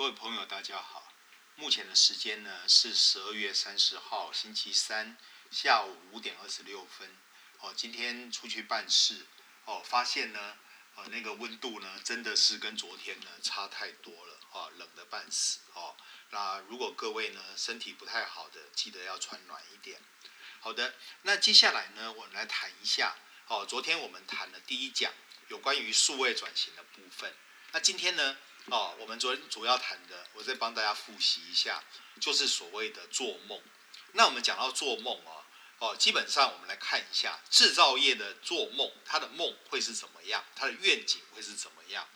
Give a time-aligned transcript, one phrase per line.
[0.00, 1.12] 各位朋友，大家好。
[1.56, 5.14] 目前的时间呢是十二月三十号星期三
[5.50, 7.14] 下午五点二十六分。
[7.58, 9.26] 哦，今天出去办事，
[9.66, 10.56] 哦，发现呢，
[10.94, 15.58] 呃，那个温度呢真的是跟昨天呢差太多了，哦，冷得半死。
[15.74, 15.94] 哦，
[16.30, 20.00] 那如果各位呢身体不太好的，记得要穿暖一点。
[20.60, 20.94] 好的，
[21.24, 23.14] 那接下来呢，我们来谈一下。
[23.48, 25.12] 哦，昨天我们谈了第一讲，
[25.48, 27.34] 有关于数位转型的部分。
[27.72, 28.38] 那今天呢？
[28.70, 31.82] 哦，我们昨天主要谈的，我再帮大家复习一下，
[32.20, 33.60] 就是所谓的做梦。
[34.12, 35.42] 那我们讲到做梦啊，
[35.80, 42.08] 哦，基本上我们来看一下制造业的做梦，它的梦会是怎么样，它的愿景会是怎么样？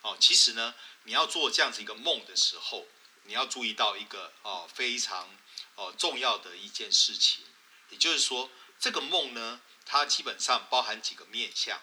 [0.00, 2.86] 哦，其实呢，你要做这样子一个梦的时候，
[3.24, 5.28] 你要注意到一个哦非常
[5.74, 7.44] 哦重要的一件事情，
[7.90, 11.78] 也就是说，这个梦呢，它基本上包含几个面向，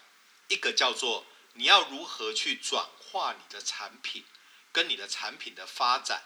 [0.48, 2.90] 一个叫做你要如何去转。
[3.16, 4.26] 化你的产品
[4.74, 6.22] 跟你的产品的发展，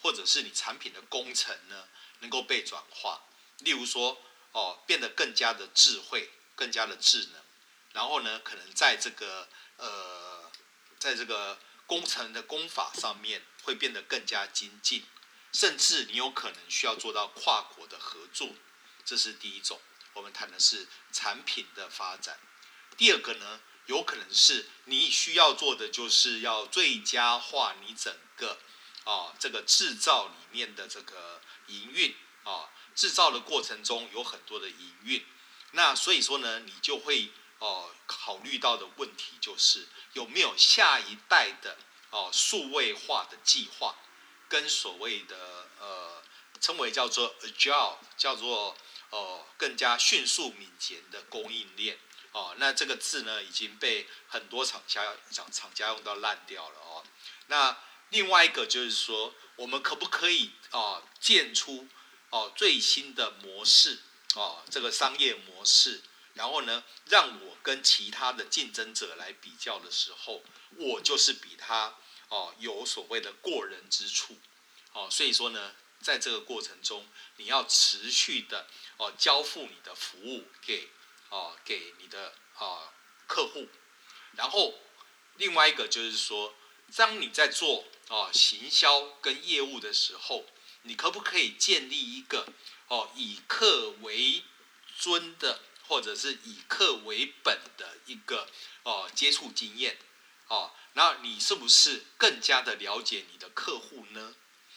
[0.00, 1.88] 或者是你产品的工程呢，
[2.20, 3.24] 能够被转化。
[3.58, 4.22] 例如说，
[4.52, 7.42] 哦，变得更加的智慧，更加的智能。
[7.92, 10.48] 然后呢，可能在这个呃，
[11.00, 15.04] 在这个工程的工法上面会变得更加精进，
[15.52, 18.50] 甚至你有可能需要做到跨国的合作。
[19.04, 19.80] 这是第一种，
[20.12, 22.38] 我们谈的是产品的发展。
[22.96, 23.60] 第二个呢？
[23.88, 28.58] 有可能是你需要做的，就是要最佳化你整个
[29.04, 35.24] 啊这个制造里面的这个营运啊，制造的过程中有很多的营运，
[35.72, 41.78] 那所以说呢，你就会哦考虑到的问题就是有没有下一代的
[42.10, 43.96] 哦数位化的计划，
[44.50, 46.22] 跟所谓的呃
[46.60, 48.76] 称为叫做 agile，叫做
[49.08, 51.98] 哦更加迅速敏捷的供应链。
[52.38, 57.04] 哦，那这个字呢，已经被很多厂家厂厂家用到烂掉了哦。
[57.48, 57.76] 那
[58.10, 61.88] 另外一个就是说，我们可不可以哦建出
[62.30, 63.98] 哦最新的模式
[64.36, 66.00] 哦这个商业模式，
[66.34, 70.44] 然后呢，让我跟其他的竞争者来比较的时候，
[70.76, 71.96] 我就是比他
[72.28, 74.36] 哦有所谓的过人之处。
[74.92, 77.04] 哦，所以说呢，在这个过程中，
[77.38, 80.88] 你要持续的哦交付你的服务给。
[81.30, 82.92] 哦，给你的啊
[83.26, 83.68] 客户，
[84.32, 84.74] 然后
[85.36, 86.54] 另外一个就是说，
[86.96, 90.46] 当你在做啊行销跟业务的时候，
[90.82, 92.46] 你可不可以建立一个
[92.88, 94.42] 哦以客为
[94.96, 98.48] 尊的，或者是以客为本的一个
[98.84, 99.98] 哦接触经验？
[100.48, 104.34] 哦，那你是不是更加的了解你的客户呢？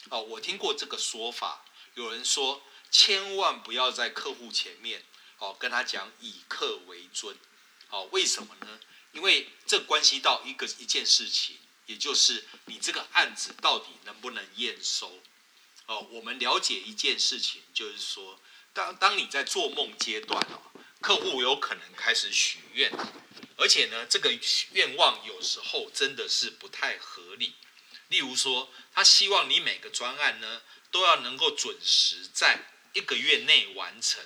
[0.09, 1.63] 哦，我听过这个说法，
[1.94, 5.06] 有人说千万不要在客户前面。
[5.41, 7.35] 哦，跟他讲以客为尊，
[7.90, 8.79] 哦，为什么呢？
[9.12, 11.57] 因为这关系到一个一件事情，
[11.88, 15.19] 也就是你这个案子到底能不能验收。
[15.88, 18.40] 哦，我们了解一件事情，就是说，
[18.72, 20.62] 当当你在做梦阶段哦，
[21.02, 22.91] 客户有可能开始许愿，
[23.58, 24.31] 而且呢，这个
[24.73, 27.56] 愿望有时候真的是不太合理。
[28.09, 32.59] 例如说，他希望你每个专案呢，都要能够准时在
[32.94, 34.23] 一个月内完成。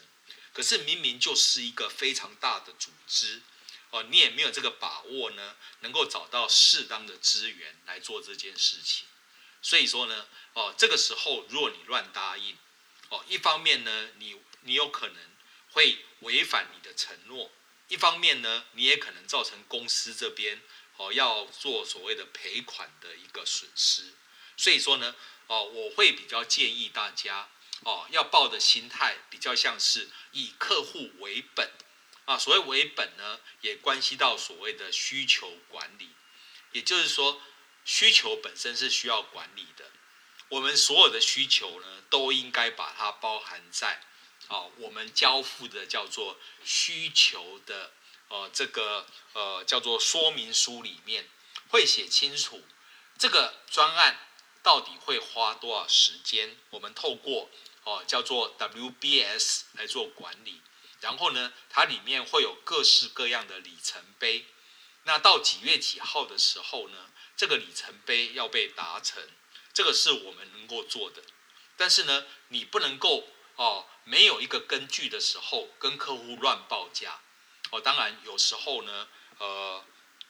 [0.56, 3.42] 可是明明就是一个非常大的组织，
[3.90, 9.06] 哦，你也没有这个把握呢，能够找到适当的资源来做这件事情。
[9.62, 12.58] 所以说呢，哦，这个时候如果你乱答应，
[13.10, 15.18] 哦，一方面呢，你你有可能
[15.72, 17.52] 会违反你的承诺；
[17.90, 20.62] 一方面呢，你也可能造成公司这边
[20.96, 24.14] 哦要做所谓的赔款的一个损失。
[24.56, 25.14] 所以说呢，
[25.48, 27.50] 哦，我会比较建议大家。
[27.84, 31.72] 哦，要抱的心态比较像是以客户为本
[32.26, 32.38] 啊。
[32.38, 36.10] 所谓为本呢，也关系到所谓的需求管理。
[36.72, 37.42] 也就是说，
[37.84, 39.86] 需求本身是需要管理的。
[40.50, 44.02] 我们所有的需求呢，都应该把它包含在
[44.48, 47.94] 啊，我们交付的叫做需求的
[48.28, 51.30] 呃这个呃叫做说明书里面，
[51.70, 52.64] 会写清楚
[53.18, 54.20] 这个专案
[54.62, 56.58] 到底会花多少时间。
[56.72, 57.50] 我们透过
[57.86, 60.60] 哦，叫做 WBS 来做管理，
[61.02, 64.48] 然后呢，它里面会有各式各样的里程碑。
[65.04, 69.22] 那到几月几号的时候呢，这个里程碑要被达成，
[69.72, 71.22] 这个是我们能够做的。
[71.78, 77.20] 但是呢，你不能够哦，没有一个根据的时候跟客户乱报价。
[77.70, 79.86] 哦，当然有时候呢，呃，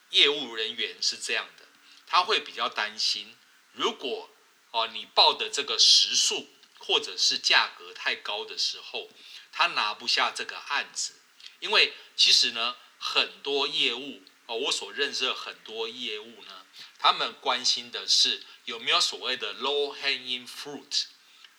[0.10, 1.66] 业务人员是这样的，
[2.06, 3.38] 他会比较担心，
[3.72, 4.30] 如果
[4.72, 6.50] 哦你报的这个时数。
[6.80, 9.10] 或者是价格太高的时候，
[9.52, 11.14] 他拿不下这个案子，
[11.60, 16.66] 因为其实呢，很多业务哦，我所认识的很多业务呢，
[17.00, 21.06] 他们关心的是有没有所谓的 low hanging fruit，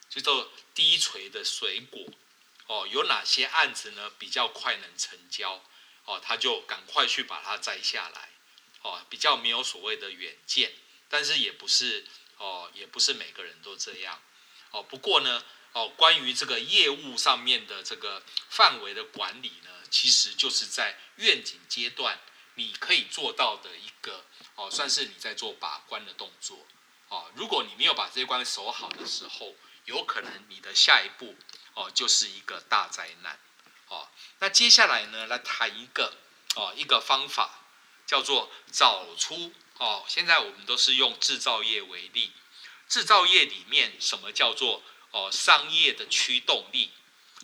[0.08, 2.04] 就做低垂的水果。
[2.68, 5.64] 哦，有哪些案子呢比较快能成交？
[6.04, 8.28] 哦，他就赶快去把它摘下来。
[8.82, 10.72] 哦，比较没有所谓的远见，
[11.08, 12.04] 但是也不是
[12.38, 14.22] 哦，也不是每个人都这样。
[14.70, 15.42] 哦，不过呢，
[15.72, 22.18] 哦，关于这个业务上面的这个范围的管理呢，其实就是在愿景阶段
[22.54, 24.24] 你可以做到的一个
[24.54, 26.66] 哦，算是你在做把关的动作。
[27.08, 29.54] 哦，如果你没有把这些关守好的时候，
[29.84, 31.36] 有可能你的下一步
[31.74, 33.38] 哦就是一个大灾难。
[33.88, 34.08] 哦，
[34.40, 36.16] 那接下来呢，来谈一个
[36.54, 37.62] 哦一个方法。
[38.06, 42.30] 叫做找出哦，现在我们都是用制造业为例，
[42.88, 46.90] 制造业里面什么叫做哦商业的驱动力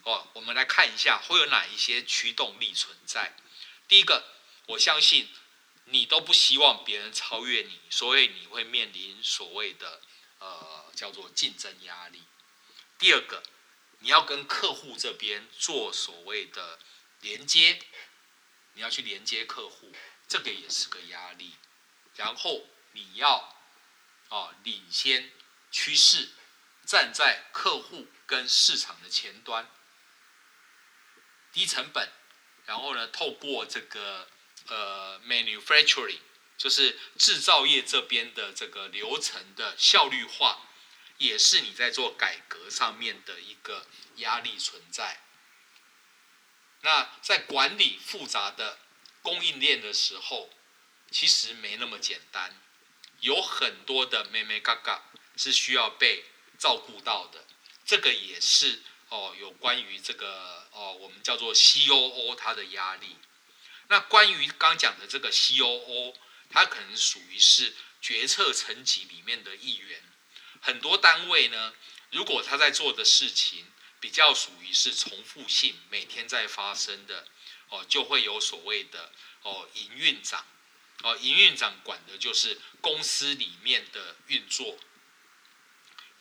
[0.04, 0.28] 哦？
[0.34, 3.36] 我们来看一下会有哪一些驱动力存在。
[3.88, 4.24] 第一个，
[4.66, 5.28] 我相信
[5.86, 10.00] 你都不希望别人超越你，所以你会面临所谓的
[10.38, 12.22] 呃叫做竞争压力。
[12.98, 13.42] 第二个，
[13.98, 16.78] 你要跟客户这边做所谓的
[17.20, 17.80] 连接，
[18.74, 19.92] 你要去连接客户。
[20.28, 21.52] 这个也是个压力，
[22.16, 23.61] 然后你要
[24.32, 25.30] 哦领先
[25.70, 26.30] 趋势，
[26.86, 29.70] 站在客户跟市场的前端，
[31.52, 32.08] 低成本，
[32.64, 34.26] 然后呢，透过这个
[34.68, 36.20] 呃 manufacturing，
[36.56, 40.66] 就是制造业这边的这个流程的效率化，
[41.18, 43.86] 也是你在做改革上面的一个
[44.16, 45.20] 压力存在。
[46.80, 48.78] 那在管理复杂的。
[49.24, 50.50] 供应链的时候，
[51.12, 52.60] 其实没那么简单，
[53.22, 55.00] 有很多的妹妹嘎嘎
[55.36, 56.24] 是需要被
[56.58, 57.44] 照顾到的。
[57.86, 63.16] 这个也是哦，有关于这个哦，我们叫做 COO 它的压力。
[63.86, 66.16] 那关于刚讲的这个 COO，
[66.50, 70.02] 它可能属于是决策层级里面的一员。
[70.60, 71.74] 很多单位呢，
[72.10, 73.66] 如果他在做的事情
[74.00, 77.28] 比较属于是重复性，每天在发生的。
[77.68, 79.10] 哦，就会有所谓的
[79.42, 80.44] 哦，营运长，
[81.02, 84.78] 哦，营运长管的就是公司里面的运作。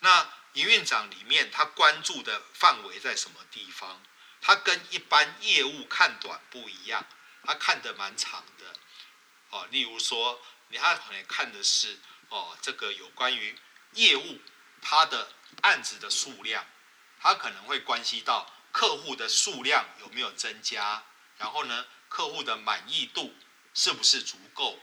[0.00, 4.02] 那营运长里面，他关注的范围在什么地方？
[4.40, 7.06] 他跟一般业务看短不一样，
[7.44, 8.74] 他看得蛮长的。
[9.50, 13.56] 哦，例如说，你他可能看的是哦，这个有关于
[13.92, 14.40] 业务
[14.80, 16.66] 他的案子的数量，
[17.20, 21.04] 他可能会关系到客户的数量有没有增加。
[21.38, 23.34] 然后呢，客户的满意度
[23.74, 24.78] 是不是足够？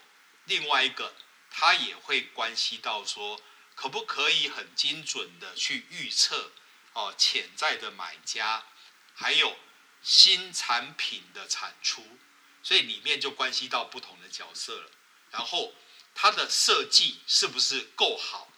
[0.45, 1.13] 另外一个，
[1.51, 3.41] 它也会关系到说，
[3.75, 6.51] 可不可以很精准的去预测
[6.93, 8.65] 哦潜在的买家，
[9.13, 9.57] 还有
[10.01, 12.17] 新产品的产出，
[12.63, 14.91] 所以里面就关系到不同的角色了。
[15.31, 15.75] 然后
[16.15, 18.51] 它的设计是不是够好？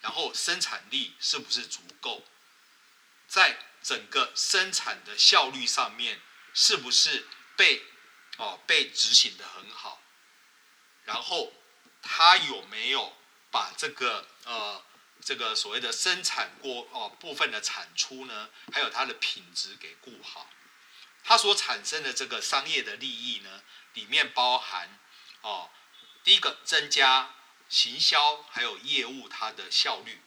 [0.00, 2.24] 然后生产力是不是足够？
[3.26, 6.20] 在整个生产的效率上面，
[6.54, 7.26] 是不是？
[7.54, 7.84] 被
[8.38, 10.00] 哦被执行的很好，
[11.04, 11.52] 然后
[12.00, 13.14] 他有没有
[13.50, 14.82] 把这个呃
[15.20, 20.48] 这个所谓的生产过哦部分的产出呢，还有它的品质给顾好？
[21.22, 23.62] 它所产生的这个商业的利益呢，
[23.92, 24.98] 里面包含
[25.42, 25.70] 哦
[26.24, 27.34] 第一个增加
[27.68, 30.20] 行销还有业务它的效率，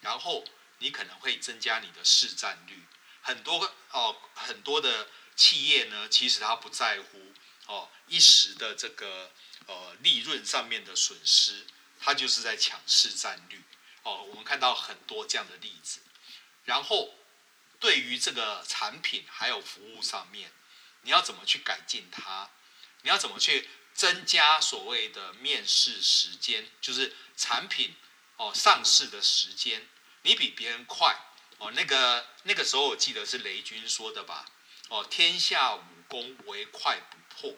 [0.00, 0.44] 然后
[0.78, 2.82] 你可能会增加你的市占率，
[3.22, 5.08] 很多哦很多的。
[5.36, 7.20] 企业呢，其实它不在乎
[7.66, 9.30] 哦一时的这个
[9.66, 11.66] 呃利润上面的损失，
[12.00, 13.62] 它就是在抢市占率
[14.02, 14.22] 哦。
[14.30, 16.00] 我们看到很多这样的例子。
[16.64, 17.14] 然后
[17.78, 20.50] 对于这个产品还有服务上面，
[21.02, 22.50] 你要怎么去改进它？
[23.02, 26.68] 你要怎么去增加所谓的面试时间？
[26.80, 27.94] 就是产品
[28.36, 29.86] 哦上市的时间，
[30.22, 31.16] 你比别人快
[31.58, 31.70] 哦。
[31.72, 34.46] 那个那个时候我记得是雷军说的吧？
[34.88, 37.56] 哦，天下武功唯快不破，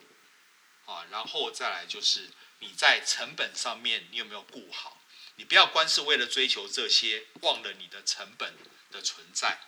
[0.87, 2.31] 啊，然后再来就是
[2.61, 4.99] 你在成本上面你有没有顾好？
[5.37, 8.57] 你不要光是为了追求这些，忘了你的成本
[8.91, 9.61] 的存在。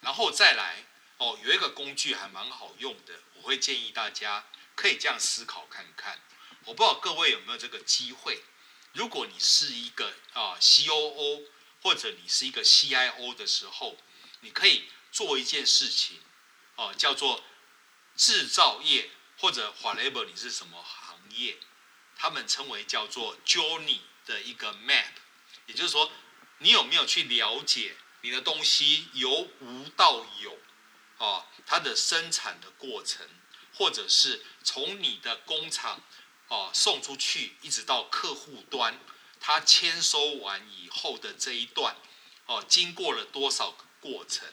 [0.00, 0.84] 然后再来，
[1.18, 6.20] 哦，有一个工具还蛮好用的，我会建议大家可以这样思考看看。
[6.64, 8.42] 我不知道各位有没有这个机会，
[8.92, 11.46] 如果你是一个啊 COO
[11.80, 13.96] 或者你是一个 CIO 的时候，
[14.40, 16.20] 你可以做一件事情。
[16.78, 17.42] 哦，叫做
[18.14, 21.58] 制造业或者 whatever 你是什么行业，
[22.14, 25.10] 他们称为叫做 journey 的一个 map，
[25.66, 26.08] 也就是说，
[26.58, 30.56] 你有没有去了解你的东西由无到有，
[31.18, 33.28] 哦，它的生产的过程，
[33.74, 36.00] 或者是从你的工厂
[36.46, 38.96] 哦送出去，一直到客户端，
[39.40, 41.96] 他签收完以后的这一段，
[42.46, 44.46] 哦，经过了多少个过程？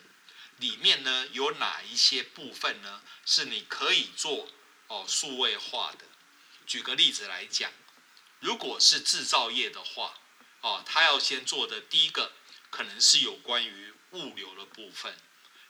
[0.58, 4.48] 里面呢有哪一些部分呢是你可以做
[4.88, 6.06] 哦数位化的？
[6.66, 7.72] 举个例子来讲，
[8.40, 10.18] 如果是制造业的话，
[10.62, 12.32] 哦，他要先做的第一个
[12.70, 15.16] 可能是有关于物流的部分，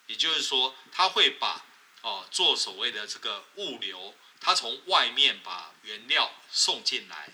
[0.07, 1.65] 也就是说，他会把
[2.01, 7.33] 哦做所谓的这个物流，他从外面把原料送进来，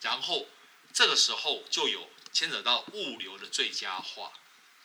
[0.00, 0.46] 然后
[0.92, 4.32] 这个时候就有牵扯到物流的最佳化，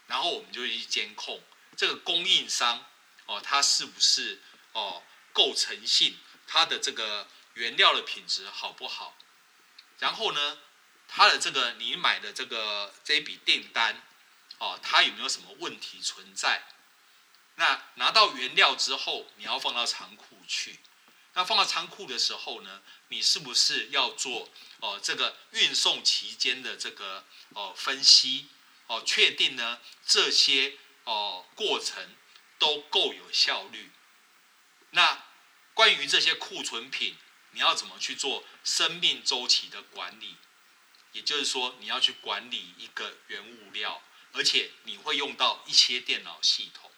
[0.07, 1.41] 然后我们就去监控
[1.75, 2.86] 这个供应商
[3.25, 4.41] 哦，他是不是
[4.74, 5.03] 哦
[5.34, 6.17] 够诚信，
[6.48, 9.17] 他的这个原料的品质好不好，
[10.00, 10.60] 然后呢，
[11.08, 14.01] 他的这个你买的这个这一笔订单，
[14.58, 16.63] 哦，他有没有什么问题存在？
[17.55, 20.79] 那拿到原料之后，你要放到仓库去。
[21.34, 28.48] 那放到仓库的时候呢，你是不是要做哦这个运送期间的这个哦分析
[28.88, 32.15] 哦，确定呢这些哦过程
[32.59, 33.89] 都够有效率？
[34.91, 35.24] 那
[35.74, 37.17] 关于这些库存品，
[37.51, 40.35] 你要怎么去做生命周期的管理？
[41.12, 44.01] 也就是说，你要去管理一个原物料，
[44.33, 46.91] 而且你会用到一些电脑系统。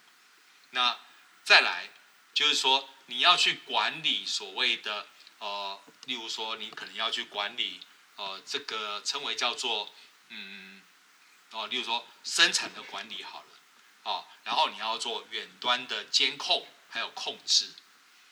[0.72, 1.00] 那
[1.44, 1.90] 再来
[2.34, 5.08] 就是说，你要去管理所谓的
[5.40, 7.80] 呃，例如说，你可能要去管理
[8.16, 9.94] 呃，这个称为叫做
[10.30, 10.82] 嗯
[11.52, 13.57] 哦，例如说生产的管理好了
[14.08, 17.74] 哦，然后你要做远端的监控还有控制。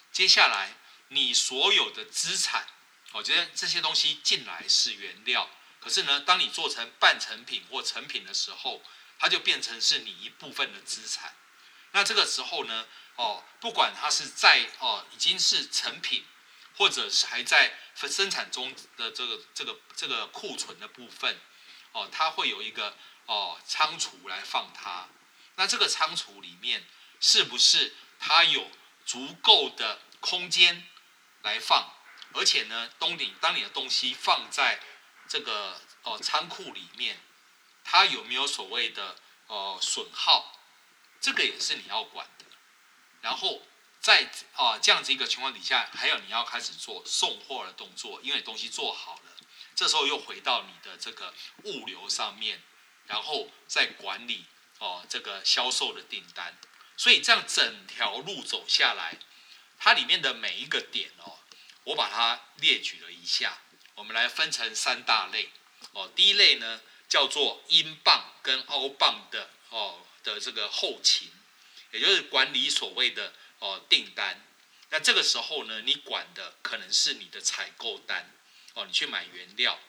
[0.10, 0.74] 接下来，
[1.10, 2.65] 你所有的资产，
[3.12, 5.50] 我觉得这些东西进来是原料。
[5.82, 8.82] 可是呢，当你做成半成品或成品的时候，
[9.20, 11.36] 它就变成是你一部分的资产。
[11.91, 16.24] 那这个时候呢，哦，不管它是在哦已经是成品，
[16.77, 21.38] 或者是还在生产中的这个这个这个库存的部分，
[21.91, 25.10] 哦，它会有一个哦仓储来放它。
[25.56, 26.86] 那这个仓储里面
[27.20, 28.70] 是不是它有
[29.06, 30.88] 足够的空间
[31.42, 31.94] 来放？
[32.34, 34.80] 而且呢，东你当你的东西放在
[35.30, 37.18] 这个哦仓库里面，
[37.84, 39.16] 它有没有所谓的
[39.48, 40.60] 哦损耗？
[41.22, 42.46] 这个也是你要管的。
[43.22, 43.62] 然后
[44.02, 49.32] 在啊这样子一个情况底下，还有你要开始做送货的动作，因为东西做好了，
[49.74, 51.34] 这时候又回到你的这个
[51.64, 52.62] 物流上面，
[53.08, 54.46] 然后再管理
[54.79, 56.58] 哦这个销售的订单。
[56.98, 59.17] 所以这样整条路走下来，
[59.77, 61.39] 它里面的每一个点哦，
[61.84, 63.60] 我把它列举了一下。
[63.96, 65.50] 我们来分成三大类
[65.91, 66.12] 哦。
[66.15, 71.29] 第一类呢叫做英镑跟欧镑的哦的这个后勤，
[71.91, 74.41] 也就是管理所谓的哦订单。
[74.89, 78.32] 那这个时候呢，你管的可能是你的采购单
[78.74, 79.79] 哦，你去买原料，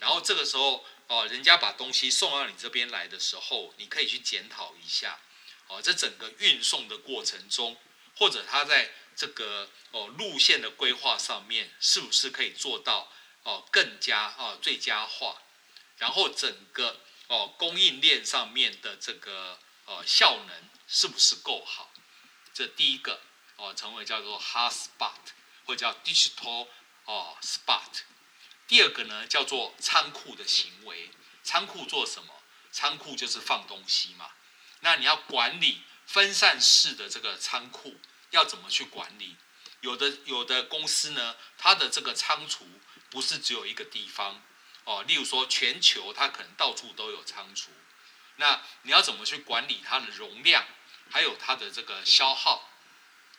[0.00, 5.20] 然后这个时候哦，人家把东西送到你这边来的时候，你可以去检讨一下
[5.68, 7.76] 哦，这整个运送的过程中，
[8.16, 13.12] 或者他在这个哦路线的规划上面，是不是可以做到？
[13.42, 15.40] 哦，更加哦最佳化，
[15.96, 21.90] 然后整个哦供应链上面的这个哦效能是不是够好？
[22.52, 23.20] 这第一个
[23.56, 25.14] 哦，称为叫做 hot spot
[25.64, 26.68] 或叫 digital
[27.06, 28.02] 哦 spot。
[28.70, 31.10] 第二个呢叫做仓库的行为，
[31.42, 32.32] 仓库做什么？
[32.70, 34.30] 仓库就是放东西嘛。
[34.78, 38.00] 那你要管理分散式的这个仓库，
[38.30, 39.34] 要怎么去管理？
[39.80, 42.64] 有的有的公司呢，它的这个仓储。
[43.10, 44.40] 不是只有一个地方
[44.84, 47.72] 哦，例如说全球它可能到处都有仓储，
[48.36, 50.64] 那你要怎么去管理它的容量，
[51.10, 52.70] 还有它的这个消耗？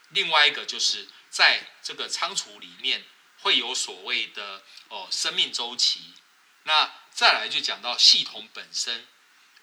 [0.09, 3.05] 另外一个就是在这个仓储里面
[3.41, 6.13] 会有所谓的哦生命周期，
[6.63, 9.07] 那再来就讲到系统本身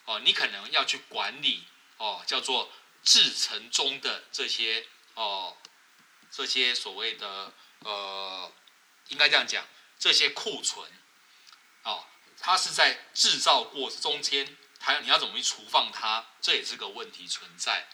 [0.05, 1.65] 哦，你可能要去管理
[1.97, 2.71] 哦叫做
[3.03, 5.57] 制程中的这些哦
[6.31, 8.53] 这些所谓的呃
[9.09, 9.67] 应该这样讲。
[10.01, 10.89] 这些库存，
[11.83, 12.07] 哦，
[12.39, 17.89] 它是在制造过中间，还有你要怎么去存放它，这也是个问题存在。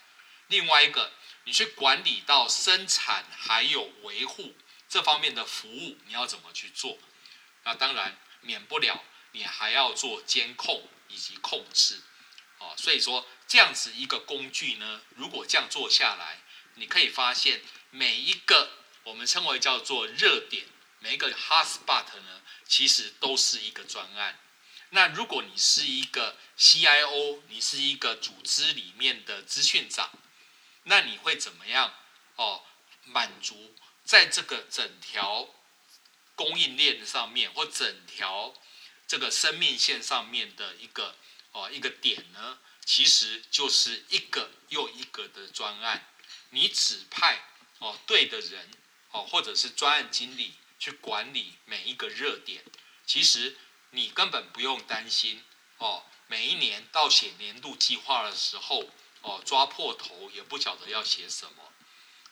[0.49, 1.11] 另外一个，
[1.45, 4.55] 你去管理到生产还有维护
[4.95, 6.97] 这方面的服务，你要怎么去做？
[7.65, 11.99] 那当然免不了你还要做监控以及控制，
[12.59, 16.39] 哦，所以说这样子一个工具呢，如果这样做下来，
[16.75, 17.61] 你可以发现
[17.91, 18.71] 每一个
[19.03, 20.65] 我们称为叫做热点。
[20.99, 24.39] 每一个 hotspot 呢，其实都是一个专案。
[24.91, 30.09] 那如果你是一个 CIO，你是一个组织里面的资讯长，
[30.83, 31.93] 那你会怎么样？
[32.37, 32.63] 哦，
[33.03, 33.75] 满足
[34.05, 35.49] 在这个整条
[36.35, 38.53] 供应链上面或整条
[39.07, 41.15] 这个生命线上面的一个
[41.51, 46.07] 哦一个点呢，其实就是一个又一个的专案，
[46.51, 47.39] 你指派
[47.79, 48.69] 哦对的人
[49.11, 52.63] 哦，或者是专案经理去管理每一个热点，
[53.05, 53.57] 其实
[53.91, 55.43] 你根本不用担心
[55.77, 58.89] 哦，每一年到写年度计划的时候
[59.21, 61.71] 哦，抓破头也不晓得要写什么。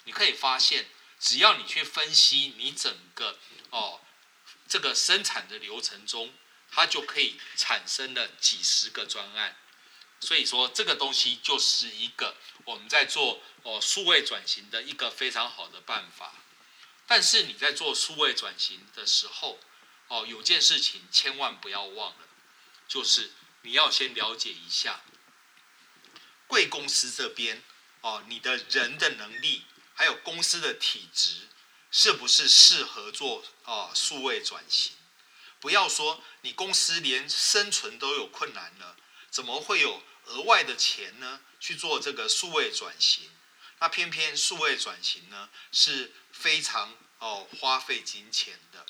[0.03, 0.85] 你可以发现，
[1.23, 3.39] 只要你去分析你整个
[3.69, 4.01] 哦
[4.67, 6.33] 这个生产的流程中，
[6.69, 9.55] 它就可以产生了几十个专案。
[10.19, 16.35] 所以说，这个东西就是一个我们在做哦数位转型的一个非常好的办法。
[17.07, 19.61] 但是你在做数位转型的时候，
[20.09, 22.27] 哦，有件事情千万不要忘了，
[22.89, 25.01] 就是你要先了解一下
[26.47, 27.63] 贵公司这边
[28.01, 29.63] 哦，你的人的能力。
[29.93, 31.47] 还有公司的体质
[31.91, 34.93] 是不是适合做啊数位转型？
[35.59, 38.97] 不要说你公司连生存都有困难了，
[39.29, 41.39] 怎么会有额外的钱呢？
[41.59, 43.29] 去做这个数位转型？
[43.79, 48.85] 那偏偏数位转型呢是非常哦花费金钱的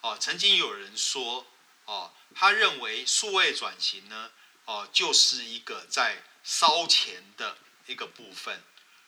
[0.00, 0.16] 哦。
[0.18, 1.46] 曾经有人说
[1.84, 4.30] 哦，他认为数位转型呢
[4.64, 8.62] 哦就是一个在烧钱的一个部分。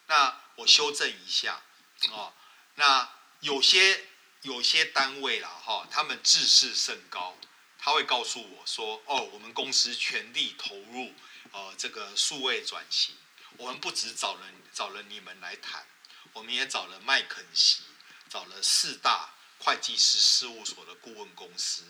[0.08, 1.62] 那我修正一下，
[2.10, 2.32] 哦，
[2.76, 3.08] 那
[3.40, 4.06] 有些
[4.42, 7.36] 有些单位啦，哈，他们自视甚高，
[7.78, 11.12] 他会告诉我说，哦，我们公司全力投入，
[11.52, 13.14] 呃，这个数位转型，
[13.58, 15.86] 我们不只找了找了你们来谈，
[16.32, 17.82] 我们也找了麦肯锡，
[18.30, 21.82] 找了四大会计师事务所的顾问公司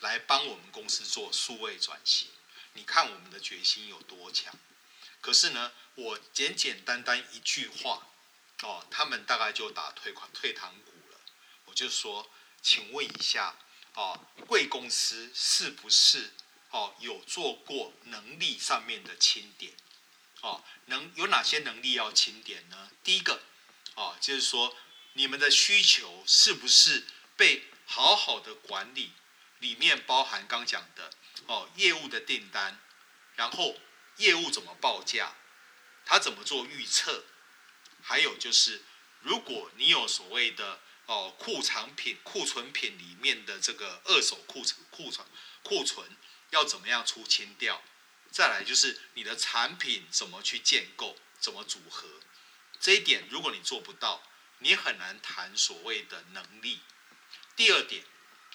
[0.00, 2.28] 来帮我们公司做数位转型，
[2.72, 4.54] 你看我们的决心有多强。
[5.26, 8.06] 可是呢，我简简单单一句话，
[8.62, 11.18] 哦，他们大概就打退款退堂鼓了。
[11.64, 12.30] 我就说，
[12.62, 13.56] 请问一下，
[13.94, 16.32] 哦，贵公司是不是
[16.70, 19.72] 哦有做过能力上面的清点？
[20.42, 22.92] 哦，能有哪些能力要清点呢？
[23.02, 23.42] 第一个，
[23.96, 24.76] 哦，就是说
[25.14, 27.04] 你们的需求是不是
[27.36, 29.10] 被好好的管理？
[29.58, 31.10] 里面包含刚讲的
[31.48, 32.78] 哦，业务的订单，
[33.34, 33.76] 然后。
[34.16, 35.34] 业务怎么报价？
[36.04, 37.24] 他怎么做预测？
[38.00, 38.84] 还有就是，
[39.20, 45.26] 如果你有所谓的哦库藏品、库存品里面的这个二手库存、库存、
[45.62, 46.16] 库存
[46.50, 47.82] 要怎么样出清掉？
[48.30, 52.08] 再来就是你的产品怎么去建构、怎么组合？
[52.78, 54.22] 这一点如果你做不到，
[54.58, 56.80] 你很难谈所谓的能力。
[57.56, 58.04] 第二点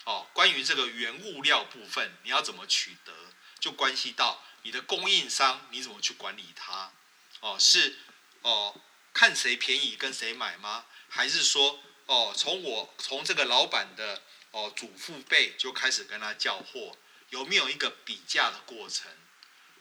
[0.05, 3.13] 哦，关于这个原物料部分，你要怎么取得，
[3.59, 4.41] 就关系到。
[4.63, 6.91] 你的供应商你怎么去管理它？
[7.39, 7.97] 哦，是
[8.41, 8.79] 哦，
[9.13, 10.85] 看谁便宜跟谁买吗？
[11.09, 14.21] 还是说哦，从我从这个老板的
[14.51, 16.95] 哦祖父辈就开始跟他叫货，
[17.29, 19.11] 有没有一个比价的过程？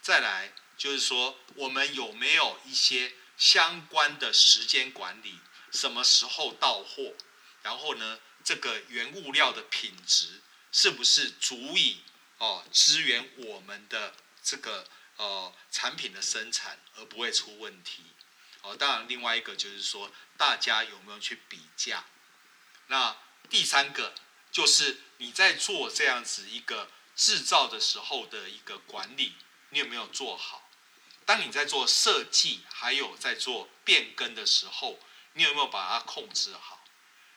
[0.00, 5.38] 再来就是说，我们有没有一些相关的时间管理？
[5.70, 7.12] 什么时候到货？
[7.62, 10.40] 然后呢，这个原物料的品质
[10.72, 12.00] 是不是足以
[12.38, 14.14] 哦支援我们的？
[14.42, 18.04] 这个呃产品的生产而不会出问题，
[18.62, 22.04] 哦，当然另外一个就是说大家有没有去比价？
[22.86, 23.16] 那
[23.48, 24.14] 第三个
[24.50, 29.34] 就是你在做这样子一个制造的时候的一个管理，
[29.70, 30.68] 你有没有做好？
[31.26, 34.98] 当你在做设计还有在做变更的时候，
[35.34, 36.84] 你有没有把它控制好？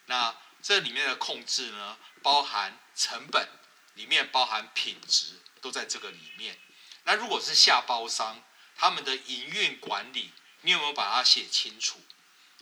[0.06, 3.48] 那这里面的控制呢，包含成本，
[3.94, 6.58] 里面包含品质，都在这个里面。
[7.06, 8.44] 那如果是下包商，
[8.76, 12.00] 他们的营运管理，你有没有把它写清楚？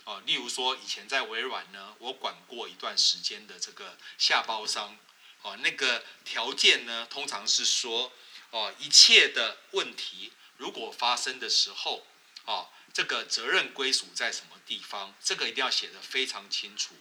[0.04, 4.98] 哦，例如说以前在微软呢，我管过一段时间的这个下包商，
[5.42, 8.12] 哦，那个条件呢，通常是说，
[8.50, 12.04] 哦，一切的问题如果发生的时候，
[12.44, 15.14] 哦，这个责任归属在什么地方？
[15.22, 16.96] 这个一定要写得非常清楚，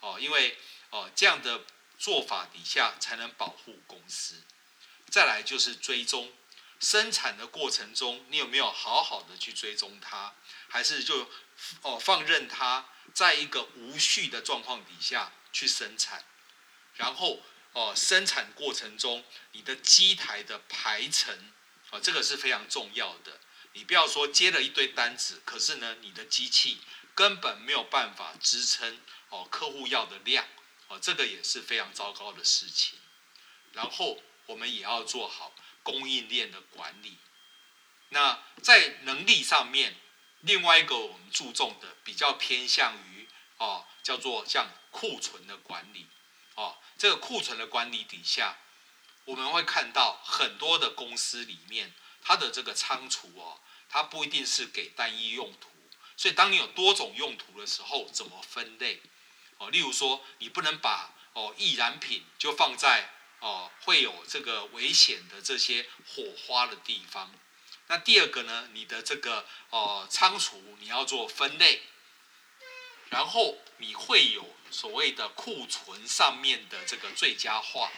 [0.00, 0.58] 哦，因为
[0.90, 1.64] 哦这样的
[1.98, 4.42] 做法底下才能保护公司。
[5.08, 6.32] 再来就是追踪。
[6.80, 10.34] 生产的过程中，你有没有好好的去追踪它？
[10.68, 11.30] 还是就
[11.82, 16.24] 哦放任它在一个无序的状况底下去生产？
[16.94, 17.42] 然后
[17.74, 21.52] 哦生产过程中，你的机台的排程、
[21.90, 23.38] 哦，这个是非常重要的。
[23.74, 26.80] 你不要说接了一堆单子，可是呢，你的机器
[27.14, 30.46] 根本没有办法支撑哦客户要的量
[30.88, 32.98] 哦，这个也是非常糟糕的事情。
[33.72, 35.54] 然后我们也要做好。
[35.82, 37.16] 供应链的管理，
[38.10, 39.96] 那在能力上面，
[40.40, 46.06] 另外一个我们注重的比较偏向于哦，叫做像库存的管理。
[46.56, 48.58] 哦，这个库存的管理底下，
[49.24, 55.70] 我们会看到很多的公司里面，它的这个仓储哦，它不一定是给单一用途，
[56.16, 59.00] 所以当你有多种用途的时候，怎么分类？
[59.56, 63.08] 哦，例如说，你不能把哦易燃品就放在
[63.40, 67.34] 哦会有这个危险的这些火花的地方。
[67.88, 71.82] 那第二个呢，你的这个哦仓储你要做分类，
[73.08, 77.90] 然后你会有所谓的库存上面的这个最佳化。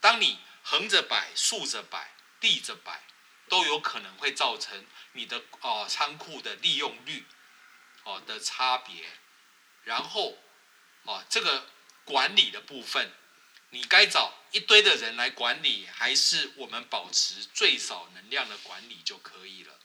[0.00, 3.04] 当你横着摆、竖着摆、立着摆，
[3.48, 7.24] 都有可能会造成你的哦仓库的利用率
[8.02, 9.04] 哦的差别。
[9.84, 10.36] 然后
[11.04, 11.70] 哦这个
[12.04, 13.12] 管理的部分，
[13.76, 19.78] 你该找一堆的人来管理，还是我们保持最少能量的管理就可以了？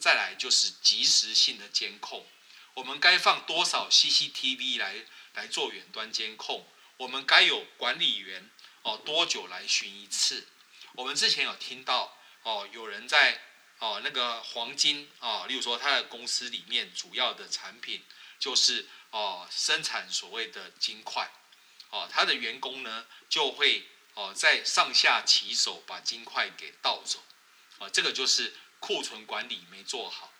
[0.00, 2.26] 再来就是及时性的监控，
[2.72, 6.66] 我们该放多少 CCTV 来来做远端监控？
[6.96, 8.48] 我们该有管理员
[8.80, 10.48] 哦多久来巡一次？
[10.94, 13.42] 我们之前有听到哦有人在
[13.78, 18.02] 哦那个黄金哦，例如说他的公司里面主要的产品
[18.38, 21.30] 就是哦生产所谓的金块。
[21.92, 27.22] 哦，他的员工呢就会哦在上下其手把金块给盗走，
[27.78, 30.32] 啊，这个就是库存管理没做好，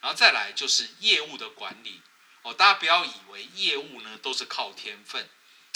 [0.00, 2.00] 然后再来就是业务的管理，
[2.42, 5.28] 哦，大家不要以为业务呢都是靠天分，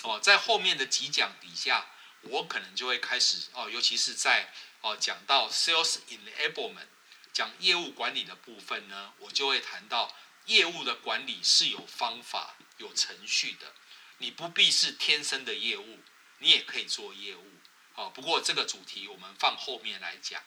[0.04, 1.86] 哦，在后面的几讲底下，
[2.22, 6.86] 我可能就会开始哦，尤其是在哦讲到 sales enablement
[7.32, 13.74] 讲业务管理的部分呢，我就会谈到业务的管理是有方法、有程序的。
[14.18, 16.00] 你不必是天生的业务，
[16.38, 17.44] 你也可以做业务。
[17.92, 20.42] 好，不过这个主题我们放后面来讲。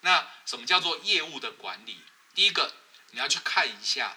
[0.00, 1.98] 那什么叫做业务的管理？
[2.34, 2.74] 第一个，
[3.10, 4.16] 你要去看一下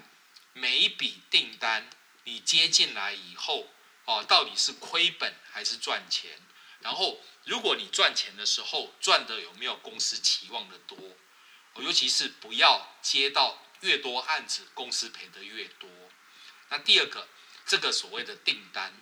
[0.53, 1.89] 每一笔订单
[2.23, 3.69] 你接进来以后，
[4.05, 6.39] 哦，到底是亏本还是赚钱？
[6.79, 10.97] 然后，如果你赚钱的时候赚的有没有公司期望的多？
[11.75, 15.89] 尤其是不要接到越多案子，公司赔的越多。
[16.69, 17.27] 那第二个。
[17.65, 18.93] 这个所谓的订单，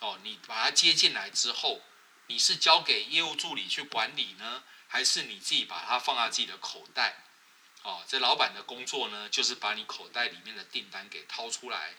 [0.00, 1.82] 哦，你把它接进来之后，
[2.26, 7.24] 你是交给业务助理去管理呢，还是你自己把它放在自己的口袋？
[7.82, 11.94] 哦，这老板的工作呢，就是把你口袋里面的订单给掏出来。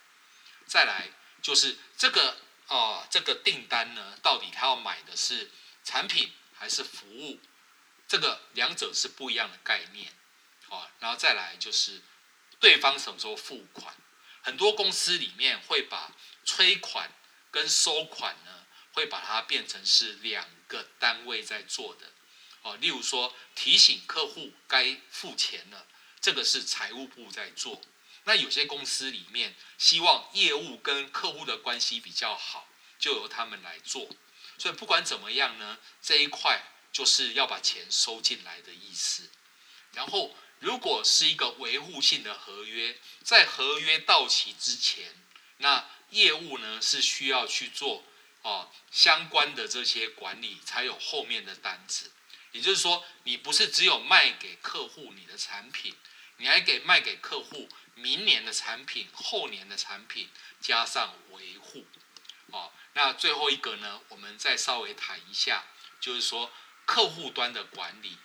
[0.65, 1.09] 再来
[1.41, 5.49] 就是这个哦，这个订单呢，到底他要买的是
[5.83, 7.39] 产品还是服务？
[8.07, 10.13] 这个两者是不一样的概念。
[10.67, 12.01] 哦，然后再来就是
[12.59, 13.95] 对方什么时候付款？
[14.41, 17.11] 很多公司里面会把催款
[17.51, 22.11] 跟收款呢，会把它变成是两个单位在做的。
[22.61, 25.85] 哦，例如说提醒客户该付钱了，
[26.19, 27.81] 这个是财务部在做。
[28.23, 34.09] 那有些公司里面希望业务跟客户的关系比较好，就由他们来做。
[34.57, 39.29] 所以不管怎么样呢，这一块就是要把钱收进来的意思。
[39.93, 40.35] 然后。
[40.59, 45.15] 如果是一个维护性的合约，在合约到期之前，
[45.57, 48.03] 那业务呢是需要去做
[48.41, 52.11] 哦相关的这些管理，才有后面的单子。
[52.51, 55.95] 也就是说，你不是只有卖给客户你的产品，
[56.37, 61.85] 你还给卖给客户明年的产品、后年的产品，加上维护。
[62.51, 65.63] 哦，那最后一个呢，我们再稍微谈一下，
[66.01, 66.51] 就是说
[66.85, 68.17] 客户端的管理。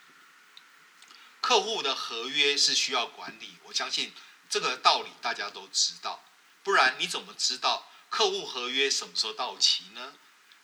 [1.44, 4.14] 客户的合约是需要管理，我相信
[4.48, 6.24] 这个道理大家都知道，
[6.62, 10.14] 不然你怎么知道客户合约什么时候到期呢？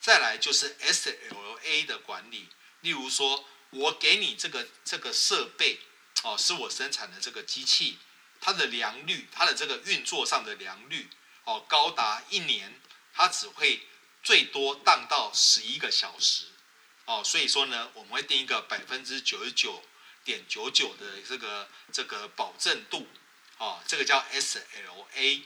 [0.00, 2.48] 再来就是 SLA 的管理，
[2.80, 5.80] 例如说我给你这个这个设备，
[6.22, 7.98] 哦，是我生产的这个机器，
[8.40, 11.10] 它的良率，它的这个运作上的良率，
[11.44, 12.80] 哦，高达一年，
[13.12, 13.86] 它只会
[14.22, 16.46] 最多当到十一个小时，
[17.04, 19.84] 哦，所以说呢，我们会定一个百分之九十九。
[20.24, 23.06] 点九九的这个这个保证度，
[23.59, 25.42] 哦，这个叫 SLA。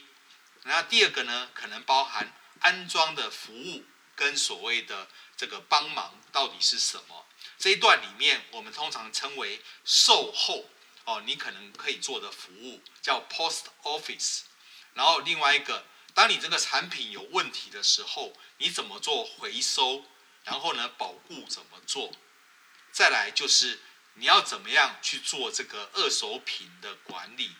[0.63, 3.83] 那第二个呢，可能包含安装的服务
[4.15, 5.07] 跟所谓的
[5.37, 7.25] 这个帮忙到底是什么？
[7.57, 10.69] 这一段里面，我们通常称为售后，
[11.05, 14.41] 哦，你可能可以做的服务叫 Post Office。
[14.93, 20.05] 然后另外一个，当你这个产品有问题的时候，你怎么做回收？
[20.43, 22.11] 然后呢，保固怎么做？
[22.91, 23.79] 再来就是。
[24.15, 27.55] 你要怎么样去做这个二手品的管理？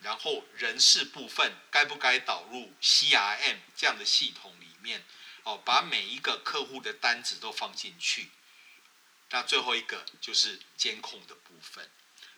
[0.00, 5.04] 然后人事部分该不该导入 CRM 这样的系统里面？
[5.44, 8.30] 哦，把每一个客户的单子都放进去。
[9.30, 11.90] 那最后一个就是监控的部分。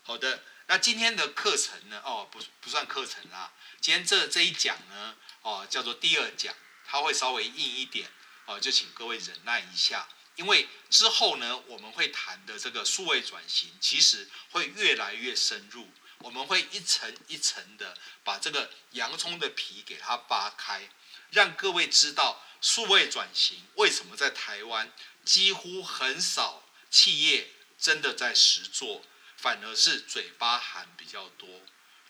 [0.03, 2.01] 好的，那今天的课程呢？
[2.05, 3.53] 哦，不不算课程啦。
[3.81, 6.55] 今天这这一讲呢，哦，叫做第二讲，
[6.87, 8.09] 它会稍微硬一点。
[8.46, 20.88] 哦，就请各位忍耐一下，因为之后呢，我们会谈的这个数位转型，其实会越来越深入，我们会一层一层的把这个洋葱的皮给它扒开，
[21.31, 24.92] 让各位知道数位转型为什么在台湾
[25.25, 29.03] 几乎很少企业真的在实做，
[29.37, 31.49] 反而是嘴巴喊比较多。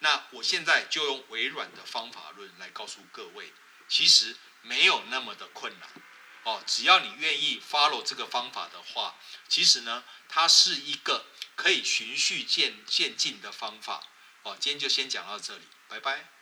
[0.01, 3.53] 那我现在就用微软的方法论来告诉各位，
[3.89, 5.89] 其实没有那么的困难
[6.47, 9.17] 哦，只要你愿意 follow 这个方法的话，
[9.49, 14.01] 其实呢，它是一个可以循序渐渐进的方法
[14.45, 14.57] 哦。
[14.61, 16.36] 今天就先讲到这里，拜拜。